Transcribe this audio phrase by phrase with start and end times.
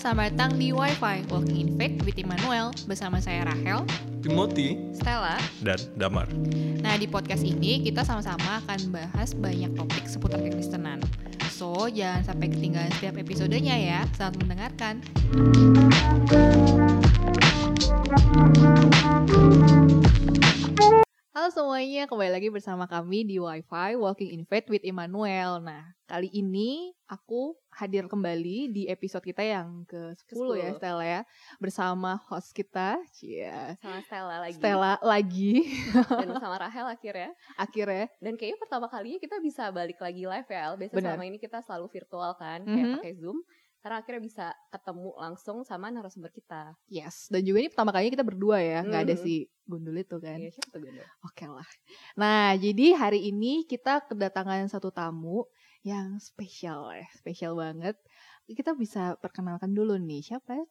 [0.00, 3.84] selamat datang di Wi-Fi Walking in Faith with Immanuel bersama saya Rahel,
[4.24, 5.36] Timothy, Stella.
[5.60, 6.24] dan Damar.
[6.80, 11.04] Nah, di podcast ini kita sama-sama akan bahas banyak topik seputar kekristenan.
[11.52, 14.00] So, jangan sampai ketinggalan setiap episodenya ya.
[14.16, 15.04] Selamat mendengarkan.
[21.40, 25.56] Halo semuanya, kembali lagi bersama kami di Wi-Fi Walking in Faith with Immanuel.
[25.64, 30.76] Nah, kali ini aku hadir kembali di episode kita yang ke-10 ya, Ke-10.
[30.76, 31.20] Stella ya.
[31.56, 35.64] Bersama host kita, Cia, sama Stella lagi Stella lagi
[36.20, 38.12] dan sama Rahel akhirnya akhirnya.
[38.20, 41.16] dan kayaknya pertama kalinya kita bisa balik lagi live ya biasa Benar.
[41.16, 43.40] selama ini kita selalu virtual kan kayak pakai zoom
[43.80, 48.26] karena akhirnya bisa ketemu langsung sama narasumber kita Yes, dan juga ini pertama kalinya kita
[48.26, 49.22] berdua ya, nggak ada Mhm.
[49.24, 49.34] si
[49.64, 50.36] Gundul itu kan.
[50.36, 51.04] Iya, siapa tuh Ganda?
[51.22, 51.68] Oke lah.
[52.18, 55.46] Nah, jadi hari ini kita kedatangan satu tamu
[55.86, 57.94] yang spesial ya, spesial banget.
[58.50, 60.66] Kita bisa perkenalkan dulu nih, siapa ya?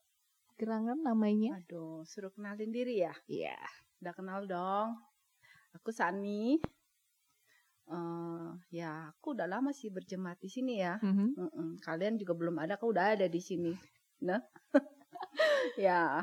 [0.59, 1.55] Gerangan namanya?
[1.63, 3.15] Aduh, suruh kenalin diri ya?
[3.31, 3.55] Iya.
[4.03, 4.99] Udah kenal dong.
[5.79, 6.59] Aku Sani.
[7.89, 11.01] Eh, ya, aku udah lama sih berjemaat di sini ya.
[11.01, 11.27] Mhm.
[11.33, 11.69] Mm-mm.
[11.81, 13.73] Kalian juga belum ada, aku udah ada di sini.
[14.21, 14.37] Nah,
[15.79, 16.21] ya,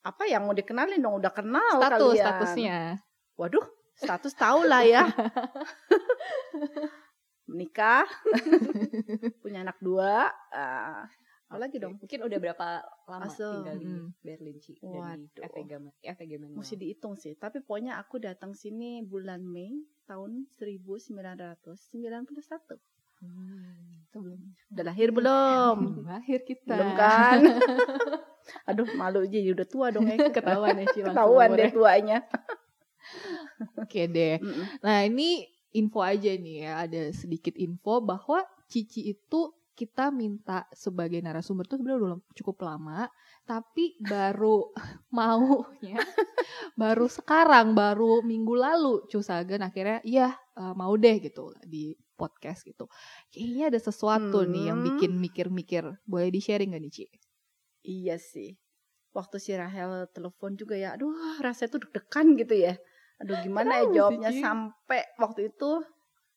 [0.00, 1.16] apa yang mau dikenalin dong?
[1.16, 2.20] Udah kenal Status, kalian.
[2.20, 2.78] statusnya.
[3.34, 5.02] Waduh, status tahu lah ya.
[7.48, 8.04] Menikah,
[9.42, 10.28] punya anak dua.
[10.52, 11.08] Ah,
[11.48, 11.96] apa lagi dong?
[11.96, 12.66] mungkin udah berapa
[13.08, 13.56] lama Asal.
[13.56, 14.08] tinggal di Mhm.
[14.20, 17.32] Berlin Ci dari FVG Ma- FVG Manuel Mesti dihitung sih.
[17.34, 19.72] Tapi pokoknya aku datang sini bulan Mei
[20.08, 22.80] tahun 1991.
[23.18, 24.40] Hmm, sebelum
[24.72, 25.76] Udah lahir belum?
[26.10, 26.72] lahir kita.
[26.72, 27.38] belum kan?
[28.72, 30.16] Aduh, malu aja udah tua dong ya.
[30.36, 32.24] Ketahuan ya Ci, langsung Ketahuan deh tuanya.
[33.76, 34.40] Oke deh.
[34.40, 34.80] Mm-mm.
[34.80, 35.44] Nah ini
[35.76, 41.78] info aja nih ya, ada sedikit info bahwa Cici itu kita minta sebagai narasumber tuh
[41.78, 43.06] sebenarnya udah cukup lama,
[43.48, 44.68] tapi baru
[45.16, 45.96] maunya
[46.76, 52.90] baru sekarang, baru minggu lalu Cusagen akhirnya iya eh, mau deh gitu di podcast gitu.
[53.30, 54.88] Kayaknya ada sesuatu nih yang Hmm.
[54.92, 55.86] bikin mikir-mikir.
[56.04, 57.04] Boleh di-sharing gak nih Ci?
[57.86, 58.58] Iya sih.
[59.14, 62.74] Waktu si Rahel telepon juga ya, aduh rasanya tuh deg-degan gitu ya.
[63.22, 64.40] Aduh gimana Kenapa sih, ya jawabnya Ci?
[64.42, 65.70] sampai waktu itu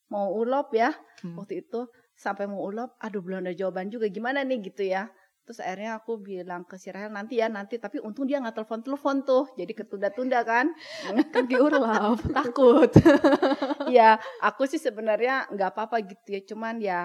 [0.08, 0.94] mau ulop ya.
[1.20, 1.36] Hmm.
[1.36, 5.10] Waktu itu sampai mau ulop, aduh belum ada jawaban juga gimana nih gitu ya.
[5.42, 9.26] Terus akhirnya aku bilang ke si Rahel nanti ya nanti, tapi untung dia nggak telepon-telepon
[9.26, 10.70] tuh, jadi ketunda-tunda kan.
[11.34, 12.90] Kan urlap, takut.
[13.96, 17.00] ya aku sih sebenarnya nggak apa-apa gitu ya cuman ya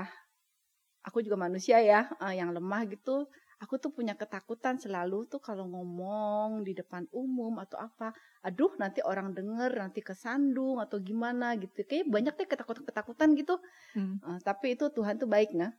[1.08, 3.28] aku juga manusia ya eh, yang lemah gitu
[3.58, 8.14] aku tuh punya ketakutan selalu tuh kalau ngomong di depan umum atau apa
[8.46, 13.56] aduh nanti orang denger nanti kesandung atau gimana gitu kayak banyak deh ketakutan ketakutan gitu
[13.98, 14.22] Hmm.
[14.22, 15.74] Eh, tapi itu Tuhan tuh baik nah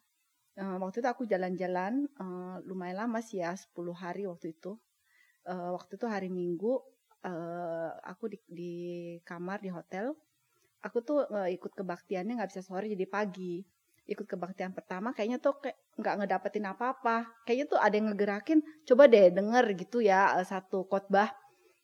[0.58, 4.74] Eh, waktu itu aku jalan-jalan eh, lumayan lama sih ya 10 hari waktu itu.
[5.46, 6.82] Eh, waktu itu hari Minggu
[7.22, 8.72] eh, aku di, di
[9.22, 10.18] kamar di hotel.
[10.82, 13.62] Aku tuh eh, ikut kebaktiannya nggak bisa sore jadi pagi.
[14.08, 17.16] Ikut kebaktian pertama kayaknya tuh kayak nggak ngedapetin apa-apa.
[17.46, 21.30] Kayaknya tuh ada yang ngegerakin coba deh denger gitu ya satu khotbah.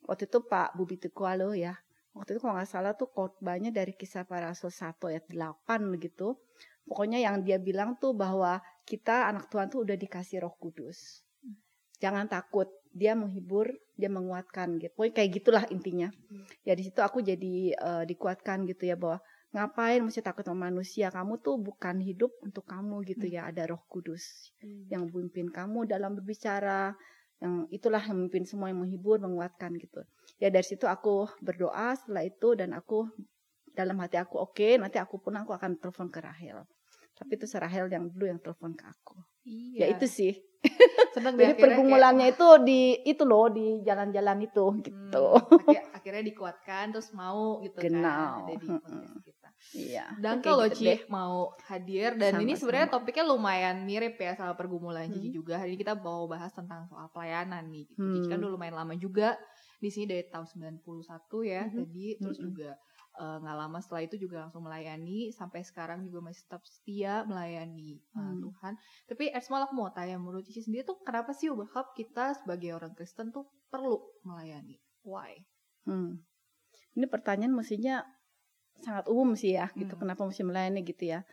[0.03, 1.79] Waktu itu Pak Bubi Tukualo ya.
[2.11, 6.43] Waktu itu kalau nggak salah tuh khotbahnya dari kisah para rasul 1 ayat 8 gitu
[6.85, 11.25] pokoknya yang dia bilang tuh bahwa kita anak Tuhan tuh udah dikasih Roh Kudus.
[11.97, 14.93] Jangan takut dia menghibur dia menguatkan gitu.
[14.93, 16.09] Pokoknya kayak gitulah intinya.
[16.63, 19.19] Ya di situ aku jadi eh, dikuatkan gitu ya bahwa
[19.51, 21.09] ngapain mesti takut sama manusia?
[21.09, 24.53] Kamu tuh bukan hidup untuk kamu gitu ya ada Roh Kudus
[24.91, 26.93] yang memimpin kamu dalam berbicara
[27.43, 30.05] yang itulah yang memimpin semua yang menghibur menguatkan gitu.
[30.39, 33.09] Ya dari situ aku berdoa setelah itu dan aku
[33.75, 36.63] dalam hati aku oke nanti aku pun aku akan telepon ke Rahel
[37.15, 39.15] tapi itu si Rahel yang dulu yang telepon ke aku
[39.73, 40.33] ya itu sih
[41.13, 45.61] Seneng deh, jadi akhirnya kayak- pergumulannya itu di itu loh di jalan-jalan itu gitu Hmm,
[45.63, 48.01] akhir- akhirnya dikuatkan terus mau gitu Genau.
[48.01, 49.49] kan ada di podcast kita.
[49.73, 50.99] iya Dan Kayak kalau gitu Ci deh.
[51.07, 51.33] mau
[51.63, 52.59] hadir dan ini Sama-sama.
[52.59, 55.35] sebenarnya topiknya lumayan mirip ya sama pergumulan Cici Hmm.
[55.35, 55.53] juga.
[55.55, 57.85] Hari ini kita mau bahas tentang soal pelayanan nih.
[57.87, 58.01] Gitu.
[58.01, 58.31] Cici Hmm.
[58.31, 59.37] kan udah lumayan lama juga
[59.75, 60.81] di sini dari tahun 91
[61.43, 61.73] ya Mhm.
[61.75, 62.45] tadi terus Mhm.
[62.47, 62.69] juga
[63.19, 67.99] eh, nggak lama setelah itu juga langsung melayani sampai sekarang juga masih tetap setia melayani
[67.99, 68.41] eh, Hmm.
[68.43, 68.73] Tuhan.
[69.07, 72.93] Tapi Ersmal aku mau tanya menurut Cici sendiri tuh kenapa sih ubahap kita sebagai orang
[72.93, 74.77] Kristen tuh perlu melayani?
[75.05, 75.39] Why?
[75.87, 76.21] Hmm.
[76.95, 78.01] Ini pertanyaan mestinya
[78.83, 79.95] sangat umum sih ya, gitu.
[79.95, 80.01] Hmm.
[80.07, 81.23] Kenapa mesti melayani gitu ya?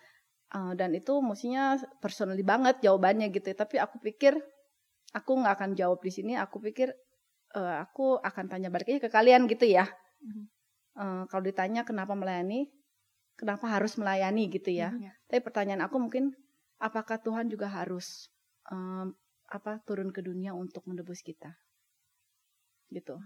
[0.53, 3.51] Eh, dan itu mestinya personally banget jawabannya gitu.
[3.51, 3.57] ya.
[3.57, 4.37] Tapi aku pikir
[5.17, 6.33] aku nggak akan jawab di sini.
[6.37, 6.93] Aku pikir
[7.57, 9.89] eh, aku akan tanya balik aja ke kalian gitu ya.
[10.23, 10.45] Mhm.
[10.93, 12.69] Eh, kalau ditanya kenapa melayani,
[13.41, 14.93] kenapa harus melayani gitu ya?
[14.93, 16.37] Mhm, Tapi pertanyaan aku mungkin
[16.77, 18.29] apakah Tuhan juga harus
[18.69, 19.17] em,
[19.49, 21.57] apa turun ke dunia untuk menebus kita.
[22.93, 23.17] Gitu.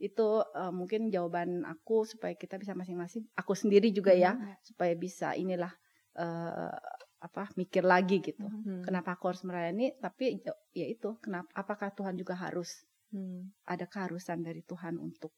[0.00, 4.56] Itu uh, mungkin jawaban aku supaya kita bisa masing-masing aku sendiri juga ya Hmm.
[4.64, 5.68] supaya bisa inilah
[6.16, 6.72] uh,
[7.20, 8.48] apa mikir lagi gitu.
[8.48, 8.80] Hmm.
[8.80, 9.92] Kenapa aku harus melayani?
[10.00, 13.50] Tapi ya, ya itu kenapa apakah Tuhan juga harus Hmm.
[13.66, 15.34] ada keharusan dari Tuhan untuk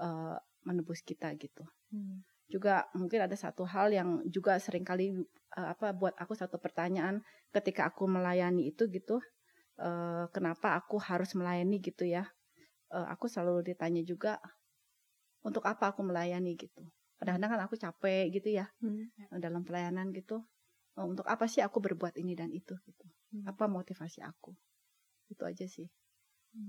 [0.00, 1.66] uh, menebus kita gitu.
[1.90, 2.22] Hmm.
[2.46, 5.10] Juga mungkin ada satu hal yang juga sering kali
[5.58, 7.18] uh, apa buat aku satu pertanyaan
[7.50, 9.18] ketika aku melayani itu gitu.
[9.80, 12.30] uh, kenapa aku harus melayani gitu ya?
[12.92, 14.38] Uh, aku selalu ditanya juga
[15.42, 16.84] untuk apa aku melayani gitu.
[17.18, 19.08] Kadang-kadang kan aku capek gitu ya Hmm.
[19.40, 20.44] dalam pelayanan gitu.
[20.98, 23.06] Uh, untuk apa sih aku berbuat ini dan itu gitu?
[23.32, 23.48] Hmm.
[23.48, 24.52] Apa motivasi aku?
[25.32, 25.88] Itu aja sih.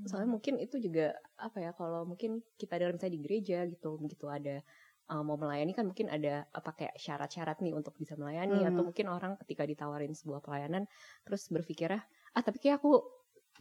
[0.06, 4.26] Soalnya mungkin itu juga apa ya kalau mungkin kita dalam misalnya di gereja gitu begitu
[4.30, 4.62] ada
[5.10, 8.70] uh, mau melayani kan mungkin ada apa kayak syarat-syarat nih untuk bisa melayani Hmm.
[8.74, 10.86] atau mungkin orang ketika ditawarin sebuah pelayanan
[11.26, 12.02] terus berpikirnya
[12.38, 13.02] ah tapi kayak aku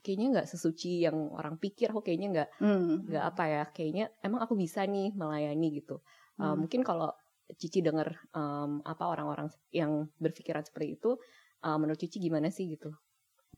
[0.04, 3.04] kayaknya nggak sesuci yang orang pikir aku kayaknya nggak Hmm.
[3.08, 5.98] nggak apa ya kayaknya emang aku bisa nih melayani gitu
[6.40, 6.64] Uh, Hmm.
[6.64, 7.12] mungkin kalau
[7.60, 11.20] Cici denger um, apa orang-orang yang berpikiran seperti itu
[11.60, 12.96] uh, menurut Cici gimana sih gitu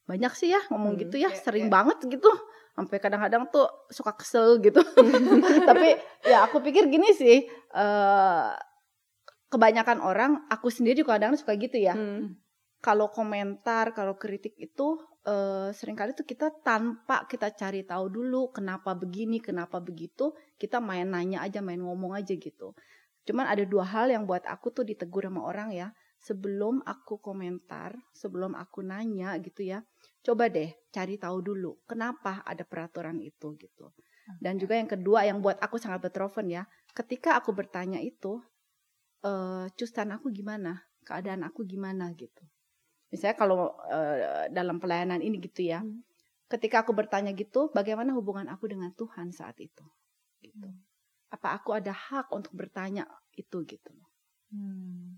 [0.07, 2.29] banyak sih ya ngomong Hmm, gitu ya sering banget gitu.
[2.73, 4.81] Sampai kadang-kadang tuh suka kesel gitu.
[5.69, 5.89] Tapi
[6.27, 8.51] ya aku pikir gini sih eh
[9.53, 11.95] kebanyakan orang aku sendiri juga kadang suka gitu ya.
[11.95, 12.41] Hmm.
[12.83, 18.51] kalau komentar kalau kritik itu eh sering kali tuh kita tanpa kita cari tahu dulu
[18.51, 22.75] kenapa begini kenapa begitu kita main nanya aja main ngomong aja gitu.
[23.23, 27.99] Cuman ada dua hal yang buat aku tuh ditegur sama orang ya sebelum aku komentar
[28.15, 29.79] sebelum aku nanya gitu ya
[30.27, 33.91] coba deh cari tahu dulu kenapa ada peraturan itu gitu.
[34.43, 36.63] Dan juga yang kedua yang buat aku sangat betrofen ya
[36.95, 38.39] ketika aku bertanya itu
[39.27, 40.73] eh custan aku gimana?
[41.09, 42.43] Keadaan aku gimana gitu.
[43.13, 43.59] Misalnya kalau
[43.91, 46.03] eh, dalam pelayanan ini gitu ya Hmm.
[46.53, 49.85] ketika aku bertanya gitu bagaimana hubungan aku dengan Tuhan saat itu?
[50.45, 50.69] Gitu.
[51.35, 53.05] Apa aku ada hak untuk bertanya
[53.35, 53.91] itu gitu
[54.53, 55.17] Hmm,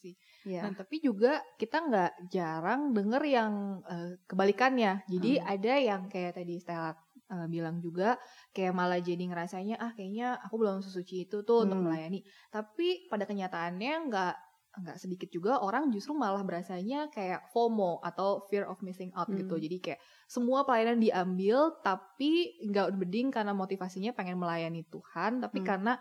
[0.00, 0.14] sih.
[0.44, 3.52] ya Nah, tapi juga kita nggak jarang denger yang
[3.90, 5.02] eh, kebalikannya.
[5.10, 5.44] Jadi Hmm.
[5.44, 6.94] ada yang kayak tadi Stella
[7.34, 8.16] eh, bilang juga
[8.54, 11.84] kayak malah jadi ngerasanya ah kayaknya aku belum sesuci itu tuh untuk Hmm.
[11.84, 12.22] melayani.
[12.54, 14.34] Tapi pada kenyataannya nggak
[14.74, 19.54] nggak sedikit juga orang justru malah berasanya kayak FOMO atau fear of missing out gitu.
[19.54, 19.62] Hmm.
[19.62, 25.62] Jadi kayak semua pelayanan diambil tapi nggak beding karena motivasinya pengen melayani Tuhan, tapi Hmm.
[25.62, 25.94] karena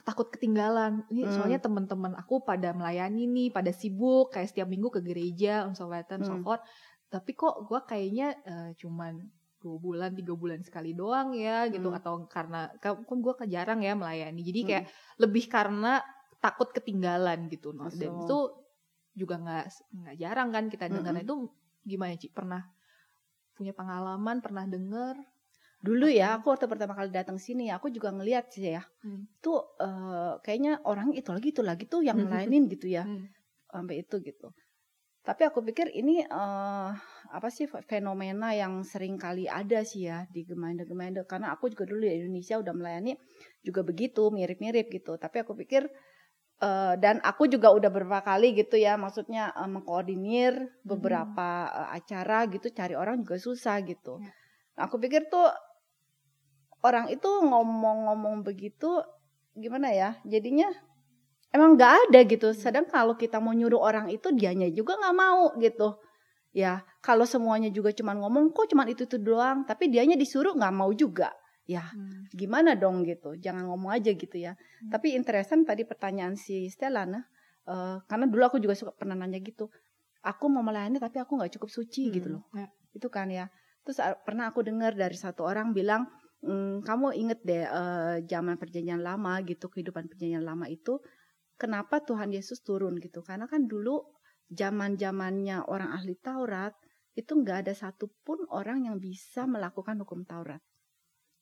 [0.00, 1.04] takut ketinggalan.
[1.12, 1.34] Ini Hmm.
[1.36, 6.00] soalnya teman-teman aku pada melayani nih, pada sibuk kayak setiap minggu ke gereja, so on
[6.00, 6.44] and so Hmm.
[6.44, 6.64] forth.
[7.12, 9.20] Tapi kok gue kayaknya eh, cuman
[9.62, 11.92] dua bulan, tiga bulan sekali doang ya gitu.
[11.92, 11.98] Hmm.
[12.00, 14.40] Atau karena kan gue jarang ya melayani.
[14.42, 14.92] Jadi kayak Hmm.
[15.22, 16.00] lebih karena
[16.42, 17.70] takut ketinggalan gitu.
[17.70, 18.38] Nah, dan itu
[19.14, 21.14] juga nggak nggak jarang kan kita dengar.
[21.14, 21.26] Mm-mm.
[21.28, 21.34] Itu
[21.86, 22.32] gimana Ci?
[22.32, 22.64] Pernah
[23.54, 25.14] punya pengalaman, pernah denger?
[25.82, 29.26] Dulu ya aku waktu pertama kali datang sini aku juga ngeliat sih ya Hmm.
[29.42, 32.30] tuh eh, kayaknya orang itu lagi itu lagi tuh yang Hmm.
[32.30, 33.26] ngelainin gitu ya Hmm.
[33.66, 34.54] sampai itu gitu.
[35.22, 36.90] Tapi aku pikir ini eh,
[37.30, 41.86] apa sih fe- fenomena yang sering kali ada sih ya di gemeinde-gemeinde karena aku juga
[41.90, 43.18] dulu di Indonesia udah melayani
[43.66, 45.18] juga begitu mirip-mirip gitu.
[45.18, 45.82] Tapi aku pikir
[46.62, 50.52] eh, dan aku juga udah beberapa kali gitu ya maksudnya eh, mengkoordinir
[50.86, 54.22] beberapa eh, acara gitu cari orang juga susah gitu.
[54.22, 54.30] Ya.
[54.78, 55.50] Nah, aku pikir tuh
[56.82, 59.02] orang itu ngomong-ngomong begitu
[59.54, 60.68] gimana ya jadinya
[61.52, 62.48] emang nggak ada gitu.
[62.56, 66.00] Sedang kalau kita mau nyuruh orang itu dianya juga nggak mau gitu.
[66.52, 70.74] Ya kalau semuanya juga cuman ngomong kok cuman itu itu doang, tapi dianya disuruh nggak
[70.74, 71.32] mau juga.
[71.64, 72.26] Ya Hmm.
[72.34, 73.38] gimana dong gitu.
[73.38, 74.52] Jangan ngomong aja gitu ya.
[74.82, 74.90] Hmm.
[74.90, 77.22] Tapi interesan tadi pertanyaan si Stella nah,
[77.68, 79.70] eh, karena dulu aku juga suka pernah nanya gitu.
[80.22, 82.42] Aku mau melayani tapi aku nggak cukup suci Hmm, gitu loh.
[82.56, 82.66] ya.
[82.92, 83.46] Itu kan ya.
[83.86, 86.06] Terus ah, pernah aku dengar dari satu orang bilang,
[86.42, 90.98] "Hmm, kamu inget deh eh, zaman perjanjian lama gitu, kehidupan perjanjian lama itu
[91.62, 93.20] kenapa Tuhan Yesus turun gitu?
[93.28, 94.02] Karena kan dulu
[94.50, 96.74] zaman zamannya orang ahli Taurat
[97.20, 100.62] itu nggak ada satupun orang yang bisa melakukan hukum Taurat.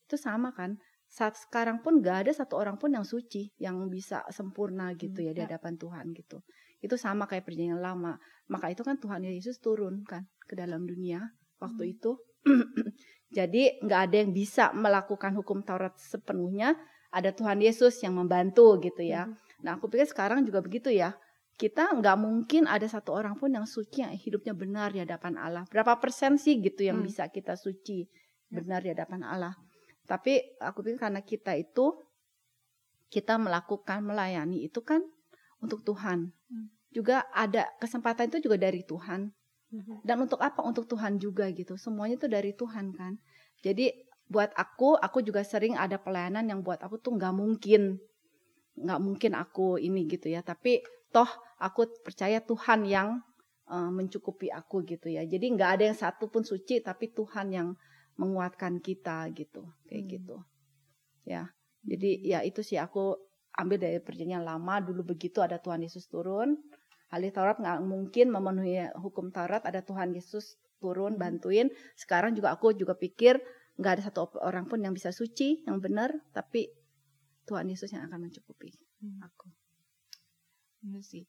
[0.07, 0.77] Itu sama kan?
[1.11, 5.25] Saat sekarang pun nggak ada satu orang pun yang suci, yang bisa sempurna gitu Hmm,
[5.25, 5.45] ya di ya.
[5.45, 6.39] hadapan Tuhan gitu.
[6.79, 8.15] Itu sama kayak perjanjian lama.
[8.47, 11.95] Maka itu kan Tuhan Yesus turun kan ke dalam dunia waktu Hmm.
[11.99, 12.15] itu.
[13.31, 16.75] Jadi nggak ada yang bisa melakukan hukum Taurat sepenuhnya.
[17.11, 19.27] Ada Tuhan Yesus yang membantu gitu ya.
[19.27, 19.35] Hmm.
[19.63, 21.15] Nah aku pikir sekarang juga begitu ya.
[21.55, 25.63] Kita nggak mungkin ada satu orang pun yang suci yang hidupnya benar di hadapan Allah.
[25.67, 27.07] Berapa persen sih gitu yang Hmm.
[27.07, 28.07] bisa kita suci
[28.51, 28.59] Ya.
[28.59, 29.55] benar di hadapan Allah.
[30.07, 31.95] Tapi aku pikir karena kita itu
[33.11, 35.03] kita melakukan melayani itu kan
[35.59, 36.31] untuk Tuhan.
[36.51, 36.67] Hmm.
[36.91, 39.31] Juga ada kesempatan itu juga dari Tuhan.
[39.71, 40.03] Mhm.
[40.03, 40.59] Dan untuk apa?
[40.61, 41.79] Untuk Tuhan juga gitu.
[41.79, 43.15] Semuanya itu dari Tuhan kan.
[43.63, 43.91] Jadi
[44.27, 47.99] buat aku, aku juga sering ada pelayanan yang buat aku tuh nggak mungkin,
[48.79, 50.43] nggak mungkin aku ini gitu ya.
[50.43, 51.27] Tapi toh
[51.59, 53.19] aku percaya Tuhan yang
[53.67, 55.23] uh, mencukupi aku gitu ya.
[55.23, 57.69] Jadi nggak ada yang satu pun suci, tapi Tuhan yang
[58.19, 60.11] menguatkan kita gitu, kayak Hmm.
[60.11, 60.37] gitu.
[61.23, 61.53] Ya,
[61.85, 63.15] jadi ya itu sih aku
[63.55, 66.57] ambil dari perjanjian lama dulu begitu ada Tuhan Yesus turun.
[67.11, 71.67] Ahli Taurat nggak mungkin memenuhi hukum Taurat ada Tuhan Yesus turun bantuin.
[71.99, 73.37] Sekarang juga aku juga pikir
[73.75, 76.71] nggak ada satu orang pun yang bisa suci yang benar, tapi
[77.47, 79.17] Tuhan Yesus yang akan mencukupi Hmm.
[79.25, 79.49] aku.
[80.85, 81.25] Bener sih.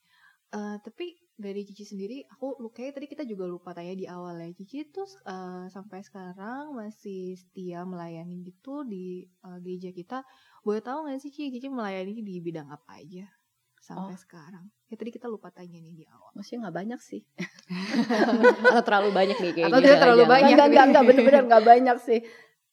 [0.52, 4.36] Eh, tapi dari Cici sendiri, aku lu kayak tadi kita juga lupa tanya di awal
[4.44, 4.52] ya.
[4.52, 10.18] Cici tuh eh, sampai sekarang masih setia melayani gitu di eh, gereja kita.
[10.60, 13.24] Boleh tahu nggak sih Cici, Cici melayani di bidang apa aja
[13.82, 14.20] sampai Oh.
[14.20, 14.64] sekarang?
[14.86, 16.30] Ya tadi kita lupa tanya nih di awal.
[16.32, 17.20] Maksudnya nggak banyak sih.
[18.70, 19.74] Atau terlalu banyak nih kayaknya.
[19.74, 22.20] Atau dia terlalu banyak Enggak, enggak, enggak, bener-bener enggak banyak sih.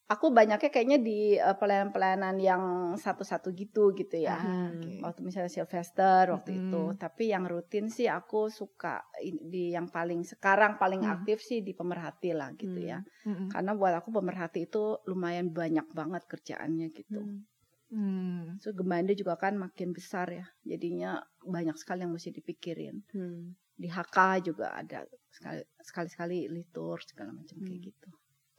[0.10, 2.63] Aku banyaknya kayaknya di eh, pelayanan-pelayanan yang
[2.96, 4.34] satu-satu gitu gitu ya.
[4.34, 4.70] Ah, Hmm.
[4.74, 4.92] oke.
[5.01, 6.62] Waktu misalnya Sylvester waktu Mm-mm.
[6.66, 6.84] itu.
[6.98, 11.13] Tapi yang rutin sih aku suka di yang paling sekarang paling Hmm.
[11.13, 12.89] aktif sih di pemerhati lah gitu Hmm.
[12.89, 13.00] ya.
[13.24, 13.50] Mm-mm.
[13.50, 17.22] Karena buat aku pemerhati itu lumayan banyak banget kerjaannya gitu.
[17.22, 17.46] Hmm.
[17.89, 18.62] Hmm.
[18.62, 20.46] So Gemanda juga kan makin besar ya.
[20.62, 23.01] Jadinya banyak sekali yang mesti dipikirin.
[23.13, 23.58] Hmm.
[23.74, 27.88] Di HK juga ada sekali sekali-sekali litur segala macam kayak Hmm.
[27.89, 28.10] gitu.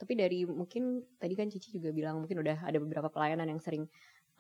[0.01, 3.85] Tapi dari mungkin tadi kan Cici juga bilang mungkin udah ada beberapa pelayanan yang sering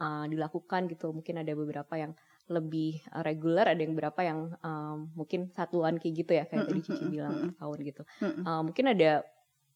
[0.00, 1.12] uh, dilakukan gitu.
[1.12, 2.16] Mungkin ada beberapa yang
[2.50, 6.80] lebih uh, reguler, ada yang beberapa yang um, mungkin satuan kayak gitu ya kayak tadi
[6.82, 8.02] Cici bilang tahun gitu.
[8.24, 9.22] Uh, mungkin ada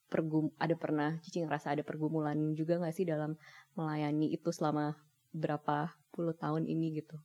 [0.08, 3.36] pergum ada pernah Cici ngerasa ada pergumulan juga nggak sih dalam
[3.74, 4.94] melayani itu selama
[5.34, 7.18] berapa puluh tahun ini gitu.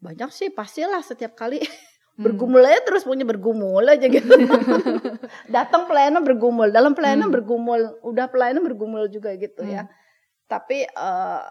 [0.00, 1.60] Banyak sih pastilah setiap kali
[2.16, 2.32] Hmm.
[2.32, 4.24] bergumul aja terus punya bergumul aja gitu.
[5.52, 7.36] Datang pelayanan bergumul, dalam pelayanan Hmm.
[7.36, 9.84] bergumul, udah pelayanan bergumul juga gitu ya.
[10.48, 11.42] Tapi eh,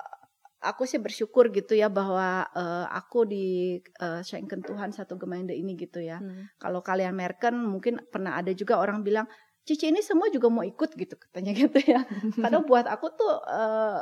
[0.65, 5.77] aku sih bersyukur gitu ya bahwa eh, aku di eh, Schenken Tuhan satu Gemeinde ini
[5.77, 6.17] gitu ya.
[6.17, 6.49] Hmm.
[6.57, 9.29] Kalau kalian American mungkin pernah ada juga orang bilang,
[9.65, 12.05] Cici ini semua juga mau ikut gitu katanya gitu ya.
[12.41, 14.01] Karena buat aku tuh eh,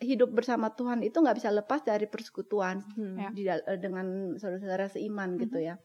[0.00, 3.18] hidup bersama Tuhan itu nggak bisa lepas dari persekutuan Hmm.
[3.18, 3.28] Ya.
[3.34, 5.76] di eh, dengan saudara-saudara seiman gitu ya.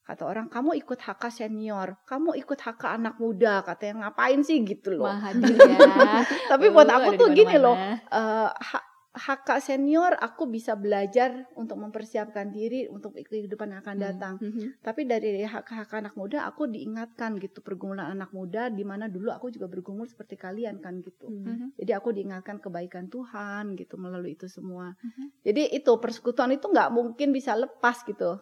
[0.00, 4.98] Kata orang, kamu ikut HK senior, kamu ikut HK anak muda, katanya ngapain sih gitu
[4.98, 5.06] loh.
[5.06, 5.78] Wah, hadir ya.
[6.50, 8.89] Tapi buat aku tuh gini loh, mana-mana.
[9.20, 14.06] HK senior aku bisa belajar untuk mempersiapkan diri untuk kehidupan yang akan Hmm.
[14.08, 14.34] datang.
[14.40, 14.80] Mhm.
[14.80, 19.52] Tapi dari HK-HK anak muda aku diingatkan gitu pergumulan anak muda di mana dulu aku
[19.52, 21.28] juga bergumul seperti kalian kan gitu.
[21.28, 21.44] Hmm.
[21.44, 21.66] Mhm.
[21.76, 24.96] Jadi aku diingatkan kebaikan Tuhan gitu melalui itu semua.
[24.96, 25.44] Mhm.
[25.44, 28.40] Jadi itu persekutuan itu nggak mungkin bisa lepas gitu.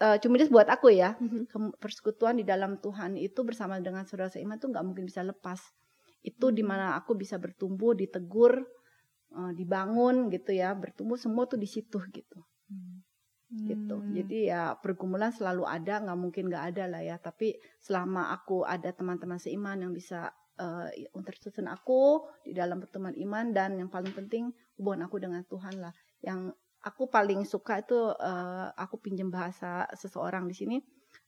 [0.00, 1.52] Eh cuma buat aku ya, Mhm.
[1.52, 5.60] Kem- persekutuan di dalam Tuhan itu bersama dengan saudara seiman itu nggak mungkin bisa lepas.
[6.18, 6.56] Itu Hmm.
[6.56, 8.66] di mana aku bisa bertumbuh, ditegur,
[9.34, 12.40] eh, dibangun gitu ya, bertumbuh semua tuh di situ gitu,
[13.64, 13.96] gitu.
[13.96, 14.12] Hmm.
[14.12, 17.16] Jadi ya pergumulan selalu ada, nggak mungkin nggak ada lah ya.
[17.16, 23.54] Tapi selama aku ada teman-teman seiman yang bisa eh unterstützen aku di dalam pertemuan iman
[23.54, 25.94] dan yang paling penting hubungan aku dengan Tuhan lah.
[26.18, 30.76] Yang aku paling suka itu eh, aku pinjam bahasa seseorang di sini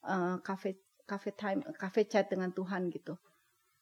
[0.06, 3.18] eh, cafe cafe time cafe chat dengan Tuhan gitu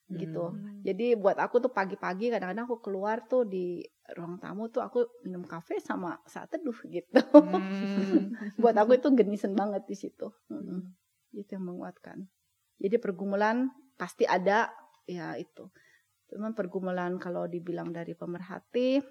[0.08, 0.80] gitu Hmm.
[0.80, 3.84] jadi buat aku tuh pagi-pagi kadang-kadang aku keluar tuh di
[4.16, 8.32] ruang tamu tuh aku minum kafe sama saat teduh gitu Hmm.
[8.62, 10.80] buat aku itu genisen banget di situ Mm-mm.
[11.36, 12.24] itu yang menguatkan
[12.80, 13.68] jadi pergumulan
[14.00, 14.72] pasti ada
[15.04, 15.68] ya itu
[16.32, 19.04] cuman pergumulan kalau dibilang dari pemerhati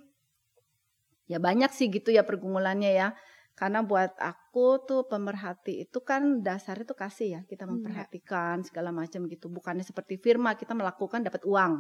[1.28, 3.08] ya banyak sih gitu ya pergumulannya ya
[3.58, 8.94] karena buat aku tuh pemerhati itu kan dasarnya tuh kasih ya kita Hmm, memperhatikan segala
[8.94, 9.50] macam gitu.
[9.50, 11.74] Bukannya seperti firma kita melakukan dapat uang.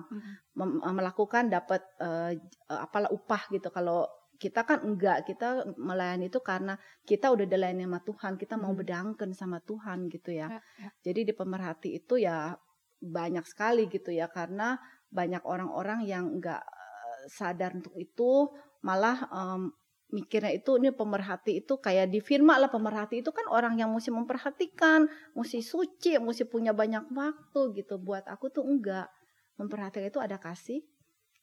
[0.57, 3.69] Mem- melakukan dapat eh, eh, apalah upah gitu.
[3.69, 4.09] Kalau
[4.41, 8.81] kita kan enggak kita melayani itu karena kita udah dilayani sama Tuhan kita mau Hmm.
[8.81, 10.49] bedangkan sama Tuhan gitu ya.
[10.49, 10.89] Ya, ya.
[11.05, 12.57] jadi di pemerhati itu ya
[12.97, 14.77] banyak sekali gitu ya karena
[15.13, 18.49] banyak orang-orang yang enggak eh, sadar untuk itu
[18.85, 19.73] malah em,
[20.07, 24.07] mikirnya itu ini pemerhati itu kayak di firma lah pemerhati itu kan orang yang mesti
[24.07, 27.99] memperhatikan mesti suci mesti punya banyak waktu gitu.
[27.99, 29.11] Buat aku tuh enggak.
[29.59, 30.79] Memperhatikan itu ada kasih.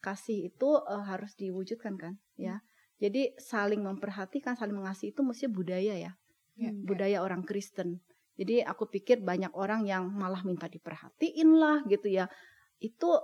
[0.00, 2.64] Kasih itu eh, harus diwujudkan kan ya.
[3.02, 6.12] Jadi saling memperhatikan saling mengasihi itu mesti budaya ya.
[6.54, 6.86] Ya, Hmm.
[6.86, 8.00] budaya orang Kristen.
[8.38, 12.30] Jadi aku pikir banyak orang yang malah minta diperhatiin lah gitu ya.
[12.78, 13.18] Itu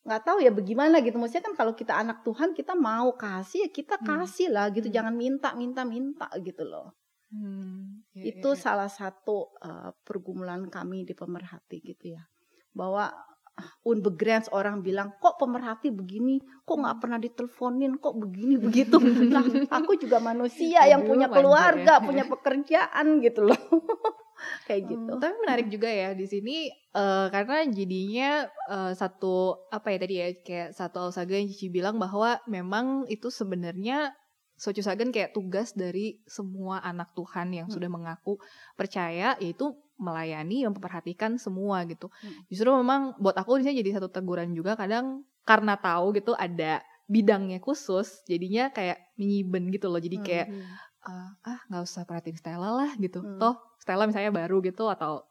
[0.00, 3.70] nggak tahu ya bagaimana gitu maksudnya kan kalau kita anak Tuhan kita mau kasih ya
[3.70, 4.06] kita Hmm.
[4.24, 4.96] kasih lah gitu Hmm.
[4.96, 6.96] jangan minta minta minta gitu loh
[7.30, 8.62] Hmm, iya, itu iya, iya.
[8.64, 12.26] salah satu uh, pergumulan kami di pemerhati gitu ya
[12.72, 13.06] bahwa
[13.52, 17.02] ah, unbegrens orang bilang kok pemerhati begini kok nggak Hmm.
[17.04, 18.96] pernah diteleponin kok begini begitu
[19.30, 22.02] nah aku juga manusia yang punya manja keluarga ya.
[22.02, 23.60] punya pekerjaan gitu loh
[24.66, 28.30] kayak gitu Hmm, tapi menarik juga ya di sini eh, karena jadinya
[28.70, 33.28] eh, satu apa ya tadi ya kayak satu Alsaga yang Cici bilang bahwa memang itu
[33.28, 34.16] sebenarnya
[34.60, 37.72] Socusagen kayak tugas dari semua anak Tuhan yang Hmm.
[37.72, 38.36] sudah mengaku
[38.76, 42.12] percaya yaitu melayani memperhatikan semua gitu.
[42.20, 42.44] Hmm.
[42.52, 46.84] Justru memang buat aku di sini jadi satu teguran juga kadang karena tahu gitu ada
[47.08, 49.96] bidangnya khusus jadinya kayak menyiben gitu loh.
[49.96, 50.76] Jadi Hmm.
[51.00, 53.38] Kayak "Ah, nggak usah perhatiin Stella lah gitu Hmm.
[53.40, 55.24] toh Stella misalnya baru gitu atau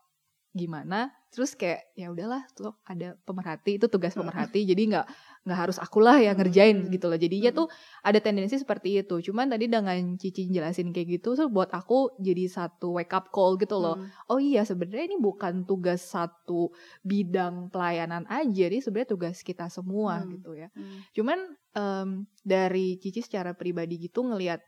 [0.50, 4.26] gimana terus kayak ya udahlah tuh ada pemerhati itu tugas Hmm.
[4.26, 5.06] pemerhati jadi nggak
[5.46, 6.90] nggak harus akulah yang ngerjain Hmm.
[6.90, 7.60] gitu loh jadinya Hmm.
[7.64, 7.68] tuh
[8.02, 12.50] ada tendensi seperti itu cuman tadi dengan Cici jelasin kayak gitu tuh buat aku jadi
[12.50, 14.10] satu wake up call gitu loh Hmm.
[14.26, 16.74] oh iya sebenarnya ini bukan tugas satu
[17.06, 20.34] bidang pelayanan aja ini sebenarnya tugas kita semua Hmm.
[20.34, 21.06] gitu ya Hmm.
[21.14, 21.40] Cuman
[21.78, 22.10] em,
[22.42, 24.66] dari Cici secara pribadi gitu ngelihat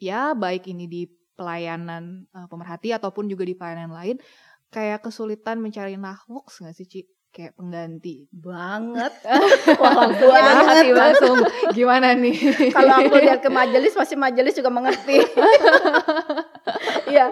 [0.00, 1.02] ya baik ini di
[1.36, 4.16] pelayanan eh, pemerhati ataupun juga di pelayanan lain
[4.68, 7.00] kayak kesulitan mencari nahwuks nggak sih Ci?
[7.30, 8.26] Kayak pengganti.
[8.28, 9.14] banget
[9.78, 10.66] Wah langsung Banget.
[10.66, 11.38] hati langsung.
[11.70, 12.34] Gimana nih?
[12.74, 15.22] kalau aku lihat ke majelis pasti majelis juga mengerti
[17.06, 17.30] Iya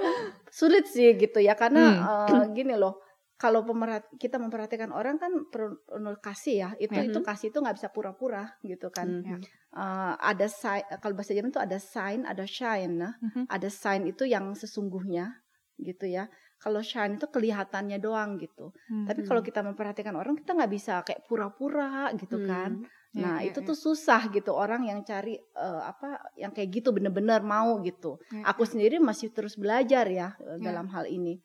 [0.48, 2.02] sulit sih gitu ya karena Hmm.
[2.30, 2.98] eh, gini loh
[3.38, 7.06] kalau pemerhat kita memperhatikan orang kan perlu perlu kasih ya itu Ya.
[7.06, 9.40] itu kasih itu nggak bisa pura-pura gitu kan Mhm.
[9.68, 13.46] Eh, ada sign kalau bahasa Jerman itu ada sign ada shine nah Mhm.
[13.46, 15.38] ada sign itu yang sesungguhnya
[15.78, 16.26] gitu ya
[16.58, 19.06] kalau shine itu kelihatannya doang gitu Hmm.
[19.06, 22.82] tapi kalau kita memperhatikan orang kita nggak bisa kayak pura-pura gitu kan
[23.16, 23.66] Ya, Nah, ya, itu ya.
[23.72, 28.20] tuh susah gitu orang yang cari eh, apa yang kayak gitu bener-bener mau gitu.
[28.44, 30.70] Aku sendiri masih terus belajar ya eh, Ya.
[30.70, 31.40] dalam hal ini.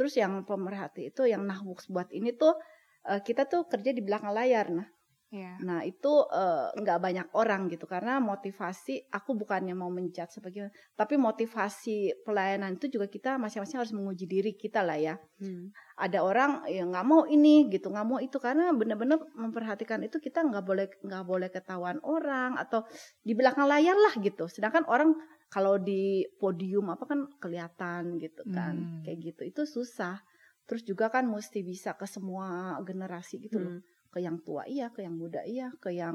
[0.00, 2.56] Terus yang pemerhati itu yang nahwuks buat ini tuh
[3.04, 4.88] eh, kita tuh kerja di belakang layar nah.
[5.28, 5.60] ya.
[5.60, 11.20] Nah, itu eh, nggak banyak orang gitu karena motivasi aku bukannya mau menjat sebagai tapi
[11.20, 15.72] motivasi pelayanan itu juga kita masing-masing harus menguji diri kita lah ya Hmm.
[15.96, 20.44] ada orang yang nggak mau ini gitu nggak mau itu karena benar-benar memperhatikan itu kita
[20.44, 22.84] nggak boleh nggak boleh ketahuan orang atau
[23.24, 25.16] di belakang layar lah gitu sedangkan orang
[25.50, 29.02] kalau di podium apa kan kelihatan gitu kan Hmm.
[29.02, 29.42] kayak gitu.
[29.44, 30.22] Itu susah.
[30.64, 32.46] Terus juga kan mesti bisa ke semua
[32.80, 33.74] generasi gitu loh.
[33.74, 33.82] Hmm.
[34.08, 36.14] ke yang tua iya ke yang muda iya ke yang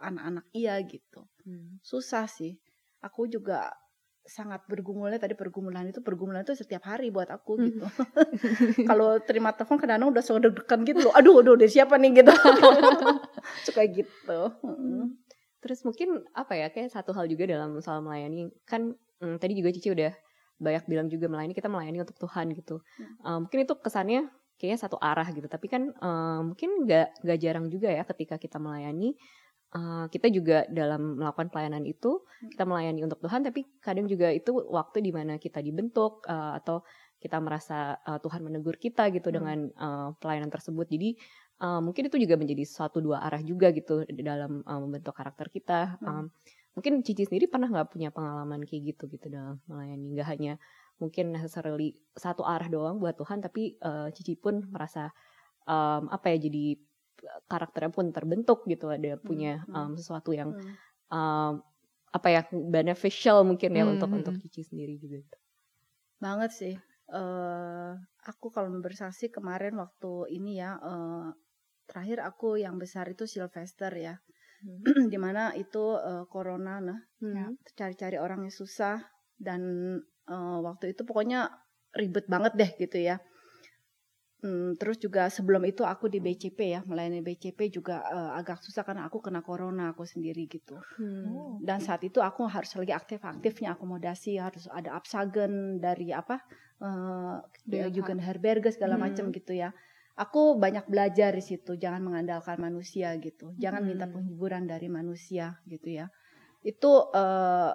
[0.00, 1.26] anak-anak iya gitu.
[1.42, 1.78] Hmm.
[1.80, 2.58] susah sih.
[2.98, 3.68] Aku juga
[4.24, 7.64] sangat bergumulnya tadi pergumulan itu pergumulan itu setiap hari buat aku Hmm.
[7.68, 7.84] gitu.
[8.88, 11.12] Kalau terima telepon kadang-kadang udah suka deg-degan gitu loh.
[11.12, 12.10] Aduh aduh dari siapa nih?
[12.16, 12.32] gitu.
[13.66, 14.40] Suka gitu.
[14.64, 15.23] Mm.
[15.64, 18.92] Terus mungkin apa ya kayak satu hal juga dalam soal melayani kan
[19.24, 20.12] mm, tadi juga Cici udah
[20.60, 22.84] banyak bilang juga melayani kita melayani untuk Tuhan gitu.
[23.24, 24.28] Uh, mungkin itu kesannya
[24.60, 25.48] kayaknya satu arah gitu.
[25.48, 29.16] Tapi kan uh, mungkin nggak nggak jarang juga ya ketika kita melayani
[29.74, 32.22] uh, kita juga dalam melakukan pelayanan itu
[32.52, 33.40] kita melayani untuk Tuhan.
[33.42, 36.84] Tapi kadang juga itu waktu di mana kita dibentuk uh, atau
[37.24, 39.36] kita merasa uh, Tuhan menegur kita gitu Hmm.
[39.40, 40.84] dengan uh, pelayanan tersebut.
[40.92, 41.16] Jadi
[41.62, 45.98] uh, mungkin itu juga menjadi suatu dua arah juga gitu dalam uh, membentuk karakter kita.
[46.02, 46.28] Um, Hmm.
[46.74, 50.52] mungkin Cici sendiri pernah nggak punya pengalaman kayak gitu gitu dalam melayani nggak hanya
[50.98, 55.10] mungkin necessarily satu arah doang buat Tuhan tapi uh, Cici pun merasa
[55.70, 56.78] um, apa ya jadi
[57.46, 59.96] karakternya pun terbentuk gitu ada punya um, hmm.
[59.98, 60.50] sesuatu yang
[61.10, 61.62] um,
[62.14, 64.42] apa ya beneficial mungkin ya Hmm, untuk hmm, untuk hmm.
[64.46, 65.38] Cici sendiri juga gitu.
[66.22, 66.74] banget sih
[67.18, 67.92] eh
[68.30, 71.26] aku kalau bersaksi kemarin waktu ini ya eh,
[71.88, 74.14] terakhir aku yang besar itu Sylvester ya
[75.12, 77.56] di mana itu eh, corona nah Hmm.
[77.78, 79.00] cari-cari orang yang susah
[79.40, 79.60] dan
[80.28, 81.50] eh, waktu itu pokoknya
[81.96, 83.16] ribet banget deh gitu ya.
[84.44, 88.84] Hmm, terus juga sebelum itu aku di BCP ya melayani BCP juga eh, agak susah
[88.84, 90.76] karena aku kena corona aku sendiri gitu.
[90.98, 91.24] Hmm.
[91.32, 91.56] Oh.
[91.64, 96.36] Dan saat itu aku harus lagi aktif-aktifnya akomodasi harus ada absagen dari apa
[96.84, 97.94] eh DLH.
[97.96, 99.04] Jugend Herberge segala Hmm.
[99.08, 99.72] macam gitu ya.
[100.14, 103.50] Aku banyak belajar di situ jangan mengandalkan manusia gitu.
[103.58, 104.14] Jangan minta Hmm.
[104.14, 106.06] penghiburan dari manusia gitu ya.
[106.62, 107.72] Itu eh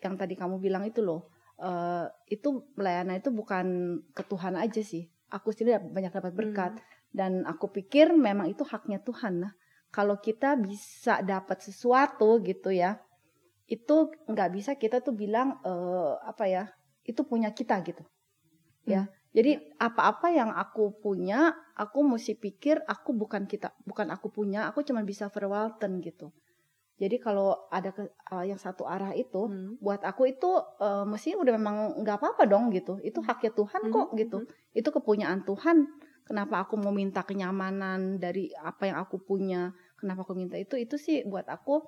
[0.00, 1.28] yang tadi kamu bilang itu loh.
[1.62, 3.66] eh itu pelayanan itu bukan
[4.16, 5.06] ke Tuhan aja sih.
[5.30, 6.72] Aku sendiri banyak dapat berkat
[7.12, 9.52] dan aku pikir memang itu haknya Tuhan nah.
[9.92, 12.98] Kalau kita bisa dapat sesuatu gitu ya,
[13.68, 16.64] itu nggak bisa kita tuh bilang eh, apa ya,
[17.04, 18.02] itu punya kita gitu.
[18.88, 24.68] Ya, jadi apa-apa yang aku punya, aku mesti pikir aku bukan kita, bukan aku punya,
[24.68, 26.28] aku cuma bisa verwalten gitu.
[27.00, 29.80] Jadi kalau ada ke, uh, yang satu arah itu, Hmm.
[29.80, 30.46] buat aku itu
[30.78, 33.00] uh, mestinya udah memang nggak apa-apa dong gitu.
[33.00, 34.38] Itu haknya Tuhan kok Mhm, gitu.
[34.44, 34.48] mhm.
[34.76, 35.88] Itu kepunyaan Tuhan.
[36.28, 39.74] Kenapa aku mau minta kenyamanan dari apa yang aku punya?
[39.98, 40.78] Kenapa aku minta itu?
[40.78, 41.82] Itu sih buat aku.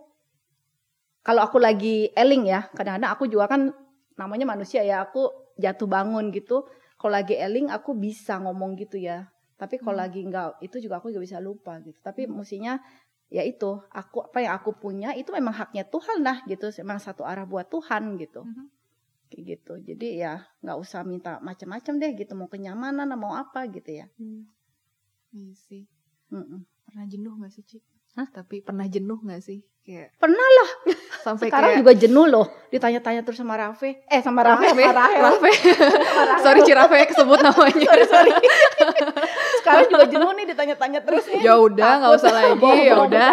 [1.23, 3.71] Kalau aku lagi eling ya, kadang-kadang aku juga kan
[4.19, 5.07] namanya manusia ya.
[5.07, 5.31] Aku
[5.61, 6.67] jatuh bangun gitu.
[7.05, 9.29] Kalau lagi eling aku bisa ngomong gitu ya.
[9.61, 10.09] Tapi kalau Hmm.
[10.09, 12.01] lagi nggak, itu juga aku juga bisa lupa gitu.
[12.01, 12.41] Tapi Hmm.
[12.41, 12.81] mestinya
[13.29, 17.29] ya itu aku apa yang aku punya itu memang haknya Tuhan lah gitu memang satu
[17.29, 18.65] arah buat Tuhan gitu Mhm.
[19.33, 23.91] kayak gitu jadi ya nggak usah minta macam-macam deh gitu mau kenyamanan mau apa gitu
[23.91, 24.47] ya Hmm.
[25.35, 25.83] Iya sih.
[26.31, 26.63] Mm-mm.
[26.87, 27.83] Pernah jenuh gak sih, Ci?
[28.15, 28.31] Hah?
[28.31, 29.67] Tapi pernah jenuh gak sih?
[29.83, 30.71] Kayak Pernah lah.
[31.25, 34.93] Sampai sekarang kayak juga jenuh loh ditanya-tanya terus sama Rafe eh sama Rafe Rafe, Rafe.
[34.93, 35.25] Rahel.
[36.39, 37.87] Sorry Cirafe kesebut namanya.
[37.87, 38.33] sorry sorry
[39.59, 43.31] sekarang juga jenuh nih ditanya-tanya terus nih Ya udah, nggak usah lagi, ya udah.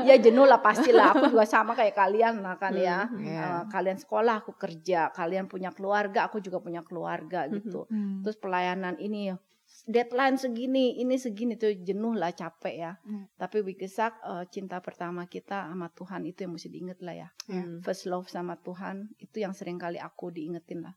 [0.00, 3.22] ya jenuh lah pastilah aku juga sama kayak kalian lah kan ya Hmm.
[3.22, 8.22] Eh, kalian sekolah aku kerja kalian punya keluarga aku juga punya keluarga gitu Hmm.
[8.22, 9.36] terus pelayanan ini
[9.86, 13.30] deadline segini ini segini tuh jenuh lah capek ya Hmm.
[13.38, 17.78] tapi Wikisak eh, cinta pertama kita sama Tuhan itu yang mesti diinget lah ya Hmm.
[17.80, 20.94] first love sama Tuhan itu yang sering kali aku diingetin lah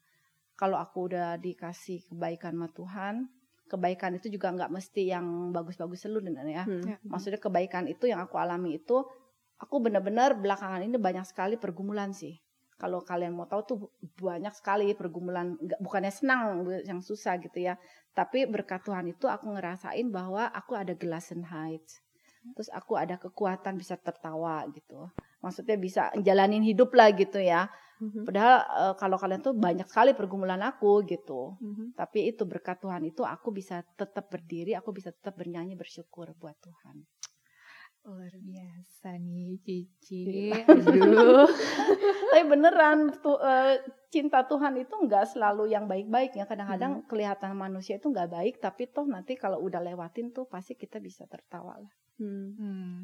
[0.57, 3.15] kalau aku udah dikasih kebaikan sama Tuhan
[3.69, 6.81] kebaikan itu juga nggak mesti yang bagus-bagus selalu ya Hmm.
[6.83, 6.97] Ya.
[7.05, 9.05] maksudnya kebaikan itu yang aku alami itu
[9.61, 12.41] aku benar-benar belakangan ini banyak sekali pergumulan sih
[12.79, 13.77] kalau kalian mau tahu tuh
[14.17, 17.75] banyak sekali pergumulan nggak bukannya senang yang susah gitu ya.
[18.15, 21.99] Tapi berkat Tuhan itu aku ngerasain bahwa aku ada Gelassen Heights.
[22.55, 25.11] Terus aku ada kekuatan bisa tertawa gitu.
[25.43, 27.67] Maksudnya bisa jalanin hidup lah gitu ya.
[27.99, 28.23] Hmm.
[28.23, 31.59] padahal eh, kalau kalian tuh banyak sekali pergumulan aku gitu.
[31.59, 31.99] Mhm.
[31.99, 36.55] tapi itu berkat Tuhan itu aku bisa tetap berdiri aku bisa tetap bernyanyi bersyukur buat
[36.63, 37.03] Tuhan
[38.07, 40.49] Luar biasa nih Cici.
[40.49, 40.63] Iya.
[40.65, 41.45] Aduh.
[42.31, 47.97] tapi beneran tuh eh, cinta Tuhan itu nggak selalu yang baik-baik ya kadang-kadang kelihatan manusia
[47.97, 51.93] itu nggak baik tapi toh nanti kalau udah lewatin tuh pasti kita bisa tertawa lah
[52.19, 52.51] Hmm.
[52.59, 52.95] Hmm.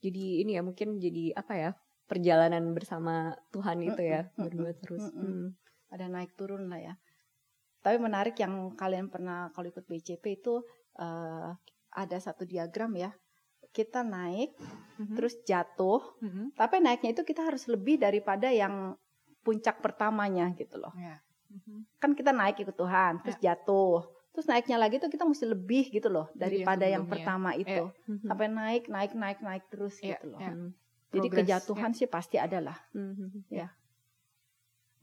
[0.00, 1.70] Jadi ini ya mungkin jadi apa ya
[2.08, 5.04] perjalanan bersama Tuhan itu ya Mm-mm, berdua terus.
[5.12, 5.20] mm-mm.
[5.20, 5.46] Hmm.
[5.92, 6.94] ada naik turun lah ya
[7.84, 10.64] tapi menarik yang kalian pernah kalau ikut BCP itu
[10.96, 11.50] eh,
[11.92, 13.12] ada satu diagram ya
[13.76, 14.56] kita naik
[14.96, 15.12] Mhm.
[15.12, 16.56] terus jatuh Mhm.
[16.56, 18.96] tapi naiknya itu kita harus lebih daripada yang
[19.44, 21.20] puncak pertamanya gitu loh Ya.
[21.52, 21.84] Mhm.
[22.00, 24.00] kan kita naik ikut Tuhan terus jatuh
[24.32, 27.12] terus naiknya lagi tuh kita mesti lebih gitu loh Dari yang daripada yang sebelumnya.
[27.12, 28.24] pertama itu Hmm.
[28.24, 30.50] sampai naik naik naik naik terus Iya, gitu loh iya.
[30.50, 30.70] Hmm.
[31.08, 33.12] jadi Progress, kejatuhan sih pasti ada lah Hmm.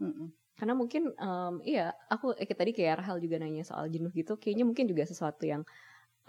[0.02, 0.30] Mm-mm.
[0.54, 4.38] Karena mungkin em, iya aku eh, tadi kayak Rahel juga nanya soal jenuh gitu.
[4.38, 5.66] Kayaknya mungkin juga sesuatu yang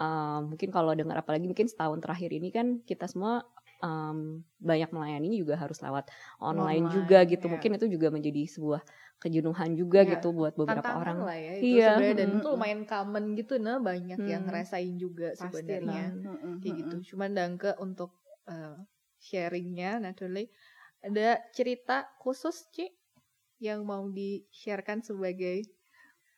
[0.01, 3.43] em, mungkin kalau dengar apalagi mungkin setahun terakhir ini kan kita semua
[3.83, 6.09] em, banyak melayani juga harus lewat
[6.41, 7.45] online, Online, juga gitu.
[7.47, 7.53] iya.
[7.53, 8.81] Mungkin itu juga menjadi sebuah
[9.21, 10.13] kejenuhan juga Iya.
[10.17, 11.17] gitu buat beberapa Tantangan orang.
[11.27, 12.51] lah ya itu Iya, sebenarnya dan mm, itu mm.
[12.53, 14.47] lumayan common gitu nah banyak yang Hmm.
[14.49, 18.11] ngerasain juga sebenarnya Mm-mm, kayak gitu cuman Dangke untuk
[18.49, 18.75] eh,
[19.27, 20.45] sharingnya naturally
[21.05, 22.85] ada cerita khusus Ci
[23.61, 25.69] yang mau di-sharekan sebagai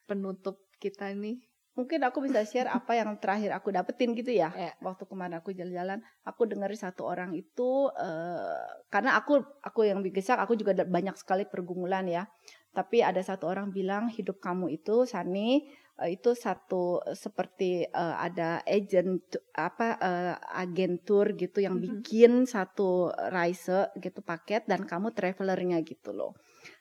[0.10, 1.47] penutup kita nih
[1.78, 4.74] mungkin aku bisa share apa yang terakhir aku dapetin gitu ya Iya.
[4.82, 10.42] waktu kemarin aku jalan-jalan aku dengar satu orang itu eh, karena aku aku yang bigesak
[10.42, 12.26] aku juga banyak sekali pergumulan ya
[12.74, 15.70] tapi ada satu orang bilang hidup kamu itu Sani
[16.02, 19.22] eh, itu satu seperti eh, ada agent
[19.54, 21.84] apa eh, agentur gitu yang Mhm.
[22.02, 26.34] bikin satu reise gitu paket dan kamu travelernya gitu loh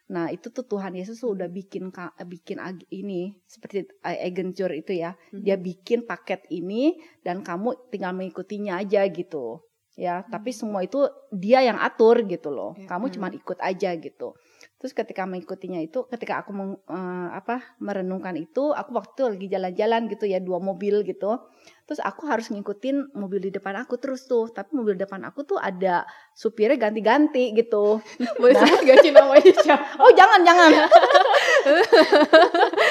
[0.07, 1.91] Nah itu tuh Tuhan Yesus tuh udah bikin
[2.31, 2.59] bikin
[2.95, 5.19] ini seperti agentur itu ya.
[5.35, 5.43] Mhm.
[5.43, 9.63] Dia bikin paket ini dan kamu tinggal mengikutinya aja gitu.
[9.97, 12.77] Ya, tapi semua itu dia yang atur gitu loh.
[12.77, 12.85] Ya.
[12.85, 13.15] Kamu Hmm.
[13.17, 14.37] cuma ikut aja gitu.
[14.77, 19.47] Terus ketika mengikutinya itu, ketika aku meng- eh, apa merenungkan itu, aku waktu itu lagi
[19.49, 21.39] jalan-jalan gitu ya dua mobil gitu.
[21.83, 24.47] Terus aku harus ngikutin mobil di depan aku terus tuh.
[24.49, 27.99] Tapi mobil depan aku tuh ada supirnya ganti-ganti gitu.
[28.37, 30.71] boleh sebut gak Ci namanya siapa Oh jangan jangan.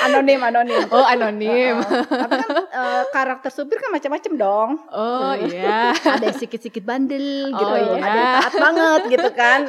[0.06, 0.84] anonim anonim.
[0.90, 4.70] oh anonim Uh, tapi kan uh, karakter supir kan macam-macam dong.
[4.90, 8.00] oh iya Ada yang sedikit-sedikit bandel gitu, Oh, iya.
[8.00, 9.60] ada yang taat banget gitu kan.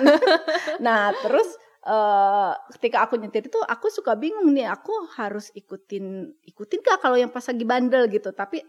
[0.79, 1.47] nah terus
[1.87, 6.05] uh, ketika aku nyetir itu aku suka bingung nih, aku harus ikutin
[6.45, 8.35] ikutin gak kalau yang pas lagi bandel gitu.
[8.35, 8.61] Tapi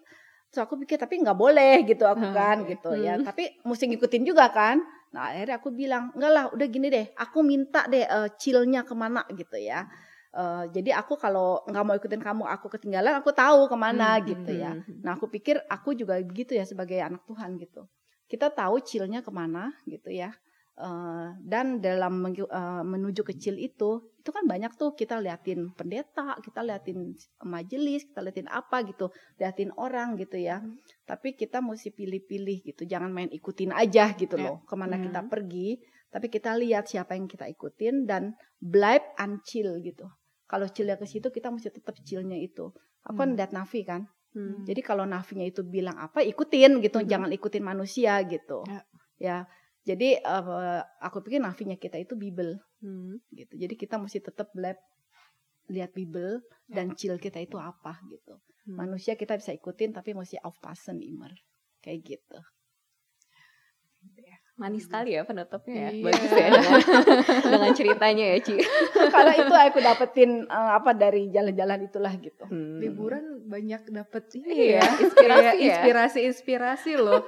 [0.47, 2.69] terus aku pikir tapi nggak boleh gitu aku Hmm, kan oke.
[2.77, 3.17] gitu ya.
[3.17, 3.25] Hmm.
[3.25, 4.79] Tapi mesti ngikutin juga kan.
[5.11, 8.93] Nah akhirnya aku bilang enggak lah udah gini deh, aku minta deh uh, chillnya ke
[8.93, 9.83] mana gitu ya.
[10.37, 14.25] Eh, jadi aku kalau nggak mau ikutin kamu, aku ketinggalan, aku tahu ke mana Hmm,
[14.27, 14.75] gitu ya.
[14.75, 15.01] Hmm.
[15.01, 17.87] Nah aku pikir aku juga begitu ya sebagai anak Tuhan gitu.
[18.27, 20.35] kita tahu chillnya ke mana gitu ya.
[20.77, 26.61] Uh, dan dalam uh, menuju kecil itu itu kan banyak tuh kita liatin pendeta kita
[26.61, 27.17] liatin
[27.49, 29.09] majelis kita liatin apa gitu
[29.41, 30.77] liatin orang gitu ya hmm.
[31.09, 34.53] tapi kita mesti pilih-pilih gitu jangan main ikutin aja gitu ya.
[34.53, 35.09] loh ke mana hmm.
[35.09, 35.81] kita pergi
[36.13, 40.05] tapi kita lihat siapa yang kita ikutin dan blind chill gitu
[40.45, 42.69] kalau chillnya ke situ kita mesti tetap chillnya itu
[43.01, 43.37] aku kan hmm.
[43.41, 44.05] lihat Navi kan
[44.37, 44.67] hmm.
[44.67, 47.07] jadi kalau Navinya itu bilang apa ikutin gitu hmm.
[47.09, 48.81] jangan ikutin manusia gitu ya,
[49.17, 49.37] ya
[49.87, 53.23] jadi uh, aku pikir nafinya kita itu Bible, hmm.
[53.31, 53.53] gitu.
[53.55, 54.75] Jadi kita mesti tetap lab
[55.71, 56.75] lihat Bible ya.
[56.75, 58.35] dan chill kita itu apa gitu.
[58.67, 58.83] Hmm.
[58.83, 61.31] Manusia kita bisa ikutin tapi mesti aufpassen immer,
[61.79, 62.39] kayak gitu
[64.57, 65.89] manis sekali ya penutupnya ya.
[65.93, 66.03] Iya.
[66.09, 66.81] Bagus ya dengan,
[67.53, 68.55] dengan ceritanya ya, Ci.
[69.13, 72.45] Karena itu aku dapetin uh, apa dari jalan-jalan itulah gitu.
[72.49, 72.81] Hmm.
[72.81, 75.61] Liburan banyak dapet ini iya, ya, inspirasi ya.
[75.69, 77.21] Inspirasi-inspirasi loh.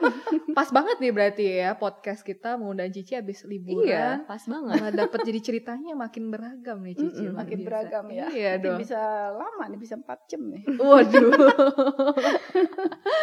[0.58, 3.86] pas banget nih berarti ya podcast kita mengundang Cici habis liburan.
[3.86, 4.76] Iya, pas banget.
[4.82, 7.24] Nah, dapat jadi ceritanya makin beragam nih Cici.
[7.24, 7.68] Mm -hmm, makin bisa.
[7.70, 8.26] beragam ya.
[8.34, 8.82] Iya dong.
[8.82, 9.00] bisa
[9.38, 10.63] lama nih, bisa 4 jam nih.
[10.82, 11.30] Waduh.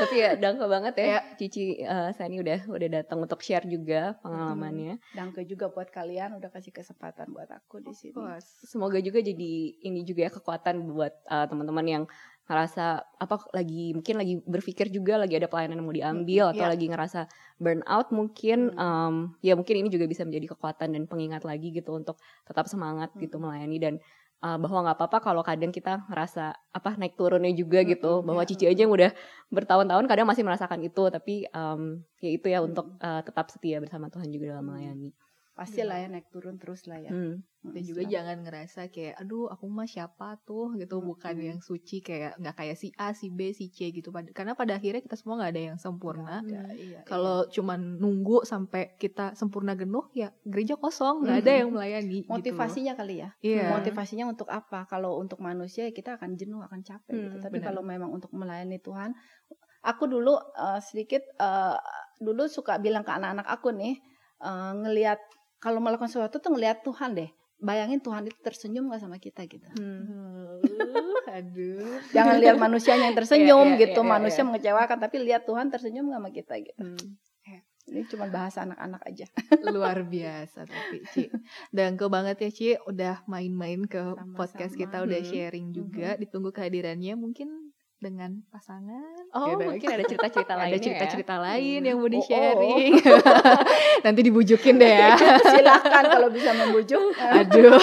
[0.07, 1.21] Tapi ya dangka banget ya, ya.
[1.35, 4.94] Cici uh, Sani udah udah datang untuk share juga juga pengalamannya.
[5.00, 5.16] Hmm.
[5.16, 8.20] Danke juga buat kalian udah kasih kesempatan buat aku di sini.
[8.44, 12.04] Semoga juga jadi ini juga ya kekuatan buat uh, teman-teman yang
[12.46, 16.62] ngerasa apa lagi mungkin lagi berpikir juga lagi ada pelayanan yang mau diambil hmm, atau
[16.62, 16.72] yeah.
[16.78, 17.20] lagi ngerasa
[17.59, 18.78] burnout mungkin hmm.
[18.78, 23.11] um, ya mungkin ini juga bisa menjadi kekuatan dan pengingat lagi gitu untuk tetap semangat
[23.18, 23.26] hmm.
[23.26, 23.94] gitu melayani dan
[24.42, 28.12] uh, bahwa nggak apa-apa kalau kadang kita ngerasa apa naik turunnya juga hmm, gitu.
[28.25, 28.49] Bahwa ya.
[28.49, 29.11] Cici aja yang udah
[29.53, 31.05] bertahun-tahun kadang masih merasakan itu.
[31.09, 35.12] Tapi um, ya itu ya untuk uh, tetap setia bersama Tuhan juga dalam melayani
[35.57, 37.09] pasti lah ya naik turun terus lah ya.
[37.09, 37.40] Hmm.
[37.64, 38.12] Dan juga Setelah.
[38.12, 41.07] jangan ngerasa kayak aduh aku mah siapa tuh gitu hmm.
[41.09, 44.12] bukan yang suci kayak nggak kayak si A, si B, si C gitu.
[44.12, 46.45] Karena pada akhirnya kita semua nggak ada yang sempurna.
[46.45, 47.51] Iya, iya, Kalau iya.
[47.57, 51.45] cuman nunggu sampai kita sempurna genuh ya gereja kosong nggak hmm.
[51.49, 52.19] ada yang melayani.
[52.21, 53.31] Gitu Motivasinya gitu kali ya.
[53.40, 53.73] Yeah.
[53.73, 54.85] Motivasinya untuk apa?
[54.92, 57.16] Kalau untuk manusia kita akan jenuh akan capek gitu.
[57.16, 57.37] hmm, gitu.
[57.49, 59.16] Tapi kalau memang untuk melayani Tuhan,
[59.81, 61.81] aku dulu uh, sedikit uh,
[62.21, 63.97] dulu suka bilang ke anak-anak aku nih
[64.42, 65.21] uh, ngelihat
[65.59, 69.64] kalau melakukan sesuatu tuh ngelihat Tuhan deh bayangin Tuhan itu tersenyum gak sama kita gitu.
[69.81, 70.61] Hmm.
[71.40, 72.05] Aduh.
[72.12, 74.49] Jangan lihat manusianya yang tersenyum yeah, yeah, gitu, yeah, yeah, manusia yeah.
[74.53, 76.85] mengecewakan, tapi lihat Tuhan tersenyum gak sama kita gitu.
[76.85, 77.16] Hmm.
[77.87, 79.27] Ini cuma bahasa anak-anak aja.
[79.71, 81.31] Luar biasa tapi Ci.
[81.71, 84.35] Dan ke banget ya Ci udah main-main ke Sama-sama.
[84.35, 86.19] podcast kita, udah sharing juga.
[86.19, 86.21] Hmm.
[86.27, 87.65] Ditunggu kehadirannya mungkin
[87.96, 89.24] dengan pasangan.
[89.32, 89.72] Oh, gitu.
[89.72, 90.68] mungkin ada cerita-cerita lain.
[90.68, 91.44] Ada cerita-cerita ya?
[91.48, 92.92] lain yang mau di-sharing.
[93.00, 93.61] Oh, oh.
[94.04, 95.16] Nanti dibujukin deh ya.
[95.56, 97.16] Silakan kalau bisa membujuk.
[97.16, 97.80] Aduh.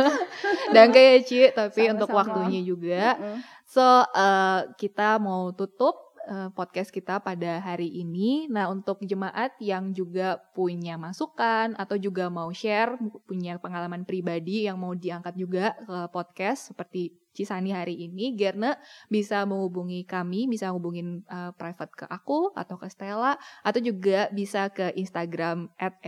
[0.74, 1.94] Dan kayak Ci, tapi Sama-sama.
[2.00, 3.04] untuk waktunya juga.
[3.20, 3.38] Mm -hmm.
[3.68, 8.48] So, uh, kita mau tutup uh, podcast kita pada hari ini.
[8.48, 12.96] Nah, untuk jemaat yang juga punya masukan atau juga mau share,
[13.28, 18.78] punya pengalaman pribadi yang mau diangkat juga ke podcast seperti Cisani hari ini, Gerne
[19.10, 23.34] bisa menghubungi kami, bisa hubungin uh, private ke aku atau ke Stella,
[23.66, 25.98] atau juga bisa ke Instagram at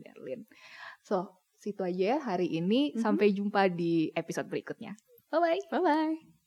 [0.00, 0.48] Berlin.
[1.04, 2.90] So, situ aja ya hari ini.
[2.90, 3.02] Mm -hmm.
[3.04, 4.96] Sampai jumpa di episode berikutnya.
[5.28, 5.68] Bye-bye.
[5.68, 6.37] Bye-bye.